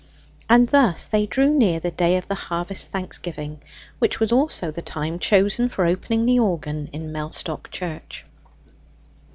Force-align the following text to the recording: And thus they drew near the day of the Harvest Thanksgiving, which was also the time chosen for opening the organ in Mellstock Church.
And 0.49 0.67
thus 0.69 1.05
they 1.05 1.27
drew 1.27 1.51
near 1.55 1.79
the 1.79 1.91
day 1.91 2.17
of 2.17 2.27
the 2.27 2.33
Harvest 2.33 2.89
Thanksgiving, 2.89 3.61
which 3.99 4.19
was 4.19 4.31
also 4.31 4.71
the 4.71 4.81
time 4.81 5.19
chosen 5.19 5.69
for 5.69 5.85
opening 5.85 6.25
the 6.25 6.39
organ 6.39 6.89
in 6.91 7.11
Mellstock 7.11 7.69
Church. 7.69 8.25